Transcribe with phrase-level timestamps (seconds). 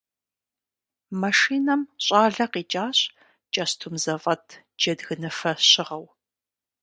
[1.21, 2.99] Машинэм щӀалэ къикӀащ
[3.53, 4.45] кӀэстум зэфӀэт
[4.79, 6.05] джэдгыныфэ щыгъыу.